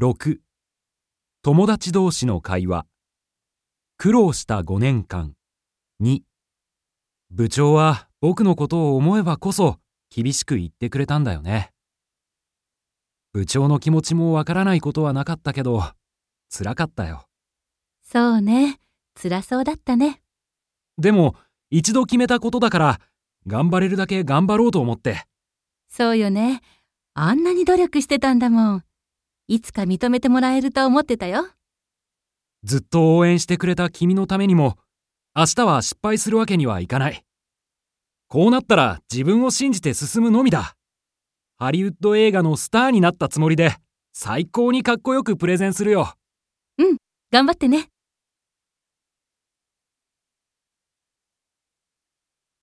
[0.00, 0.38] 6
[1.42, 2.86] 友達同士の会話
[3.98, 5.34] 苦労した5年間
[6.02, 6.20] 2
[7.30, 9.76] 部長は僕のことを思えばこそ
[10.08, 11.70] 厳しく言ってくれたんだよね
[13.34, 15.82] 部長の気持ちもわからないことはなかったけど
[16.50, 17.26] 辛かったよ
[18.02, 18.80] そうね。
[19.20, 20.22] 辛そうだったね。
[20.96, 21.34] でも
[21.68, 23.00] 一度決めたことだから
[23.46, 25.26] 頑張れるだけ頑張ろうと思って
[25.90, 26.62] そうよね。
[27.12, 28.84] あんなに努力してたんだもん。
[29.50, 31.44] いつか認めてもらえると思ってたよ。
[32.62, 34.78] ずっと応援してくれた君のためにも
[35.34, 37.24] 明日は失敗するわけにはいかない
[38.28, 40.76] こうなったら自分を信じて進むのみだ
[41.56, 43.74] ハリウッド映画のスターになったつもりで
[44.12, 46.12] 最高にかっこよくプレゼンするよ
[47.32, 47.88] 頑張ってね。